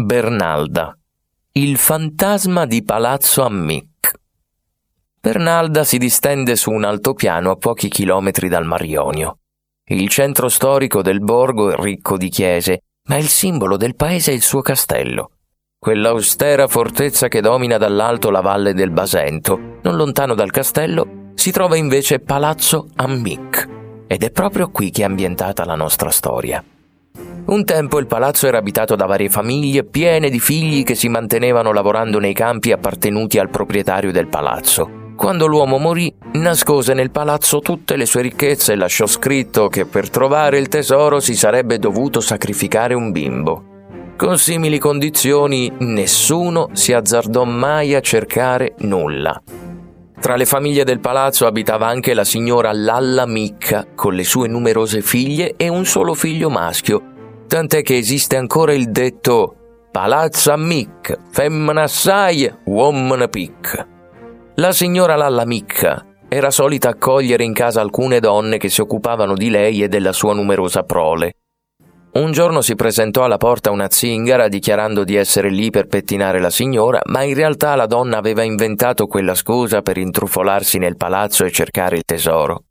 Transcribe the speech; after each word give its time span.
Bernalda. 0.00 0.96
Il 1.54 1.76
fantasma 1.76 2.66
di 2.66 2.84
Palazzo 2.84 3.42
Ammic. 3.42 4.12
Bernalda 5.20 5.82
si 5.82 5.98
distende 5.98 6.54
su 6.54 6.70
un 6.70 6.84
altopiano 6.84 7.50
a 7.50 7.56
pochi 7.56 7.88
chilometri 7.88 8.48
dal 8.48 8.64
Marionio. 8.64 9.38
Il 9.86 10.08
centro 10.08 10.48
storico 10.48 11.02
del 11.02 11.18
borgo 11.18 11.72
è 11.72 11.74
ricco 11.76 12.16
di 12.16 12.28
chiese, 12.28 12.82
ma 13.08 13.16
il 13.16 13.26
simbolo 13.26 13.76
del 13.76 13.96
paese 13.96 14.30
è 14.30 14.34
il 14.34 14.42
suo 14.42 14.60
castello. 14.60 15.32
Quell'austera 15.76 16.68
fortezza 16.68 17.26
che 17.26 17.40
domina 17.40 17.76
dall'alto 17.76 18.30
la 18.30 18.40
valle 18.40 18.74
del 18.74 18.92
Basento. 18.92 19.80
Non 19.82 19.96
lontano 19.96 20.36
dal 20.36 20.52
castello 20.52 21.32
si 21.34 21.50
trova 21.50 21.76
invece 21.76 22.20
Palazzo 22.20 22.86
Ammic, 22.94 23.68
ed 24.06 24.22
è 24.22 24.30
proprio 24.30 24.70
qui 24.70 24.92
che 24.92 25.02
è 25.02 25.06
ambientata 25.06 25.64
la 25.64 25.74
nostra 25.74 26.10
storia. 26.10 26.62
Un 27.48 27.64
tempo 27.64 27.98
il 27.98 28.06
palazzo 28.06 28.46
era 28.46 28.58
abitato 28.58 28.94
da 28.94 29.06
varie 29.06 29.30
famiglie 29.30 29.82
piene 29.82 30.28
di 30.28 30.38
figli 30.38 30.82
che 30.82 30.94
si 30.94 31.08
mantenevano 31.08 31.72
lavorando 31.72 32.18
nei 32.18 32.34
campi 32.34 32.72
appartenuti 32.72 33.38
al 33.38 33.48
proprietario 33.48 34.12
del 34.12 34.28
palazzo. 34.28 35.14
Quando 35.16 35.46
l'uomo 35.46 35.78
morì, 35.78 36.14
nascose 36.32 36.92
nel 36.92 37.10
palazzo 37.10 37.60
tutte 37.60 37.96
le 37.96 38.04
sue 38.04 38.20
ricchezze 38.20 38.74
e 38.74 38.76
lasciò 38.76 39.06
scritto 39.06 39.68
che 39.68 39.86
per 39.86 40.10
trovare 40.10 40.58
il 40.58 40.68
tesoro 40.68 41.20
si 41.20 41.34
sarebbe 41.34 41.78
dovuto 41.78 42.20
sacrificare 42.20 42.92
un 42.92 43.12
bimbo. 43.12 43.64
Con 44.18 44.36
simili 44.36 44.78
condizioni 44.78 45.72
nessuno 45.78 46.68
si 46.72 46.92
azzardò 46.92 47.44
mai 47.44 47.94
a 47.94 48.02
cercare 48.02 48.74
nulla. 48.80 49.42
Tra 50.20 50.36
le 50.36 50.44
famiglie 50.44 50.84
del 50.84 51.00
palazzo 51.00 51.46
abitava 51.46 51.86
anche 51.86 52.12
la 52.12 52.24
signora 52.24 52.72
Lalla 52.74 53.24
Micca, 53.24 53.86
con 53.94 54.12
le 54.12 54.24
sue 54.24 54.48
numerose 54.48 55.00
figlie 55.00 55.54
e 55.56 55.68
un 55.68 55.86
solo 55.86 56.12
figlio 56.12 56.50
maschio, 56.50 57.16
tant'è 57.48 57.82
che 57.82 57.96
esiste 57.96 58.36
ancora 58.36 58.74
il 58.74 58.90
detto 58.90 59.56
Palazzo 59.90 60.54
Mic, 60.56 61.18
femmina 61.30 61.82
assai, 61.82 62.48
uomo 62.66 63.26
pic. 63.26 63.86
La 64.56 64.70
signora 64.72 65.16
Lalla 65.16 65.46
Micca 65.46 66.04
era 66.28 66.50
solita 66.50 66.90
accogliere 66.90 67.42
in 67.42 67.54
casa 67.54 67.80
alcune 67.80 68.20
donne 68.20 68.58
che 68.58 68.68
si 68.68 68.82
occupavano 68.82 69.34
di 69.34 69.48
lei 69.48 69.82
e 69.82 69.88
della 69.88 70.12
sua 70.12 70.34
numerosa 70.34 70.82
prole. 70.82 71.32
Un 72.12 72.32
giorno 72.32 72.60
si 72.60 72.74
presentò 72.74 73.24
alla 73.24 73.38
porta 73.38 73.70
una 73.70 73.88
zingara 73.88 74.48
dichiarando 74.48 75.04
di 75.04 75.14
essere 75.14 75.48
lì 75.48 75.70
per 75.70 75.86
pettinare 75.86 76.40
la 76.40 76.50
signora, 76.50 77.00
ma 77.06 77.22
in 77.22 77.34
realtà 77.34 77.74
la 77.76 77.86
donna 77.86 78.18
aveva 78.18 78.42
inventato 78.42 79.06
quella 79.06 79.34
scusa 79.34 79.80
per 79.80 79.96
intrufolarsi 79.96 80.78
nel 80.78 80.96
palazzo 80.96 81.44
e 81.44 81.50
cercare 81.50 81.96
il 81.96 82.04
tesoro. 82.04 82.64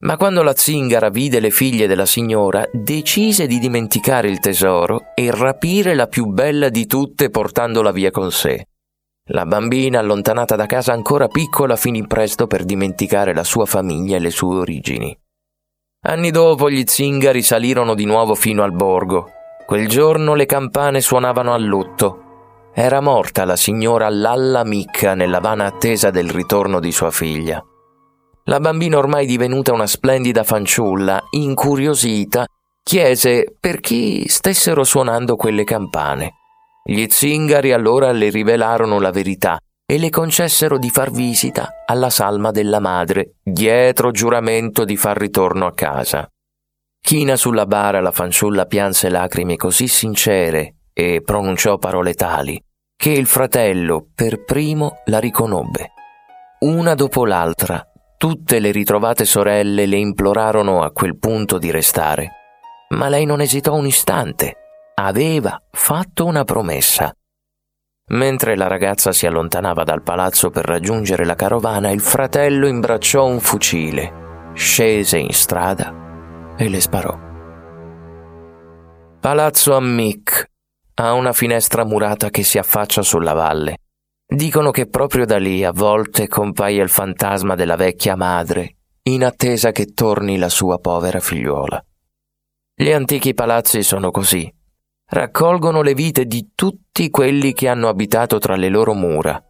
Ma 0.00 0.16
quando 0.16 0.44
la 0.44 0.54
zingara 0.54 1.08
vide 1.08 1.40
le 1.40 1.50
figlie 1.50 1.88
della 1.88 2.06
signora, 2.06 2.64
decise 2.72 3.48
di 3.48 3.58
dimenticare 3.58 4.28
il 4.28 4.38
tesoro 4.38 5.06
e 5.14 5.30
rapire 5.32 5.94
la 5.94 6.06
più 6.06 6.26
bella 6.26 6.68
di 6.68 6.86
tutte 6.86 7.30
portandola 7.30 7.90
via 7.90 8.12
con 8.12 8.30
sé. 8.30 8.66
La 9.30 9.44
bambina, 9.44 9.98
allontanata 9.98 10.54
da 10.54 10.66
casa 10.66 10.92
ancora 10.92 11.26
piccola, 11.26 11.74
finì 11.74 12.06
presto 12.06 12.46
per 12.46 12.64
dimenticare 12.64 13.34
la 13.34 13.42
sua 13.42 13.66
famiglia 13.66 14.16
e 14.16 14.20
le 14.20 14.30
sue 14.30 14.56
origini. 14.58 15.18
Anni 16.02 16.30
dopo 16.30 16.70
gli 16.70 16.84
zingari 16.86 17.42
salirono 17.42 17.94
di 17.94 18.04
nuovo 18.04 18.36
fino 18.36 18.62
al 18.62 18.72
borgo. 18.72 19.32
Quel 19.66 19.88
giorno 19.88 20.34
le 20.34 20.46
campane 20.46 21.00
suonavano 21.00 21.52
a 21.52 21.58
lutto. 21.58 22.22
Era 22.72 23.00
morta 23.00 23.44
la 23.44 23.56
signora 23.56 24.08
Lalla 24.08 24.64
Micca 24.64 25.14
nella 25.14 25.40
vana 25.40 25.66
attesa 25.66 26.10
del 26.10 26.30
ritorno 26.30 26.78
di 26.78 26.92
sua 26.92 27.10
figlia. 27.10 27.62
La 28.48 28.60
bambina 28.60 28.96
ormai 28.96 29.26
divenuta 29.26 29.74
una 29.74 29.86
splendida 29.86 30.42
fanciulla, 30.42 31.22
incuriosita, 31.32 32.46
chiese 32.82 33.54
per 33.60 33.80
chi 33.80 34.26
stessero 34.26 34.84
suonando 34.84 35.36
quelle 35.36 35.64
campane. 35.64 36.32
Gli 36.82 37.04
zingari 37.10 37.72
allora 37.72 38.10
le 38.10 38.30
rivelarono 38.30 39.00
la 39.00 39.10
verità 39.10 39.58
e 39.84 39.98
le 39.98 40.08
concessero 40.08 40.78
di 40.78 40.88
far 40.88 41.10
visita 41.10 41.84
alla 41.84 42.08
salma 42.08 42.50
della 42.50 42.80
madre, 42.80 43.34
dietro 43.42 44.12
giuramento 44.12 44.86
di 44.86 44.96
far 44.96 45.18
ritorno 45.18 45.66
a 45.66 45.74
casa. 45.74 46.26
China 47.02 47.36
sulla 47.36 47.66
bara 47.66 48.00
la 48.00 48.12
fanciulla 48.12 48.64
pianse 48.64 49.10
lacrime 49.10 49.56
così 49.56 49.86
sincere 49.88 50.76
e 50.94 51.20
pronunciò 51.22 51.76
parole 51.76 52.14
tali 52.14 52.58
che 52.96 53.10
il 53.10 53.26
fratello 53.26 54.08
per 54.14 54.42
primo 54.42 55.02
la 55.04 55.18
riconobbe. 55.18 55.92
Una 56.60 56.94
dopo 56.94 57.24
l'altra 57.24 57.87
Tutte 58.18 58.58
le 58.58 58.72
ritrovate 58.72 59.24
sorelle 59.24 59.86
le 59.86 59.96
implorarono 59.96 60.82
a 60.82 60.90
quel 60.90 61.16
punto 61.16 61.56
di 61.56 61.70
restare, 61.70 62.32
ma 62.88 63.08
lei 63.08 63.24
non 63.24 63.40
esitò 63.40 63.74
un 63.74 63.86
istante. 63.86 64.56
Aveva 64.96 65.62
fatto 65.70 66.24
una 66.24 66.42
promessa. 66.42 67.14
Mentre 68.08 68.56
la 68.56 68.66
ragazza 68.66 69.12
si 69.12 69.24
allontanava 69.24 69.84
dal 69.84 70.02
palazzo 70.02 70.50
per 70.50 70.64
raggiungere 70.64 71.24
la 71.24 71.36
carovana, 71.36 71.90
il 71.90 72.00
fratello 72.00 72.66
imbracciò 72.66 73.24
un 73.24 73.38
fucile, 73.38 74.50
scese 74.54 75.18
in 75.18 75.32
strada 75.32 76.54
e 76.56 76.68
le 76.68 76.80
sparò. 76.80 77.16
Palazzo 79.20 79.76
Ammic 79.76 80.44
ha 80.94 81.12
una 81.12 81.32
finestra 81.32 81.84
murata 81.84 82.30
che 82.30 82.42
si 82.42 82.58
affaccia 82.58 83.02
sulla 83.02 83.34
valle. 83.34 83.76
Dicono 84.30 84.70
che 84.70 84.86
proprio 84.86 85.24
da 85.24 85.38
lì 85.38 85.64
a 85.64 85.72
volte 85.72 86.28
compaia 86.28 86.82
il 86.82 86.90
fantasma 86.90 87.54
della 87.54 87.76
vecchia 87.76 88.14
madre, 88.14 88.76
in 89.04 89.24
attesa 89.24 89.72
che 89.72 89.94
torni 89.94 90.36
la 90.36 90.50
sua 90.50 90.78
povera 90.78 91.18
figliuola. 91.18 91.82
Gli 92.74 92.90
antichi 92.90 93.32
palazzi 93.32 93.82
sono 93.82 94.10
così. 94.10 94.52
Raccolgono 95.06 95.80
le 95.80 95.94
vite 95.94 96.26
di 96.26 96.50
tutti 96.54 97.08
quelli 97.08 97.54
che 97.54 97.68
hanno 97.68 97.88
abitato 97.88 98.38
tra 98.38 98.54
le 98.54 98.68
loro 98.68 98.92
mura. 98.92 99.42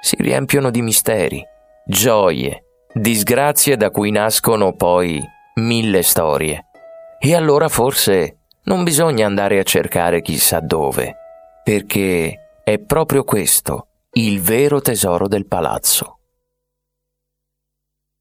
Si 0.00 0.14
riempiono 0.20 0.70
di 0.70 0.80
misteri, 0.80 1.44
gioie, 1.84 2.84
disgrazie 2.94 3.76
da 3.76 3.90
cui 3.90 4.12
nascono 4.12 4.76
poi 4.76 5.20
mille 5.56 6.02
storie. 6.02 6.66
E 7.18 7.34
allora 7.34 7.68
forse 7.68 8.42
non 8.66 8.84
bisogna 8.84 9.26
andare 9.26 9.58
a 9.58 9.64
cercare 9.64 10.22
chissà 10.22 10.60
dove, 10.60 11.16
perché 11.64 12.60
è 12.62 12.78
proprio 12.78 13.24
questo 13.24 13.86
il 14.12 14.40
vero 14.40 14.80
tesoro 14.80 15.28
del 15.28 15.46
palazzo. 15.46 16.19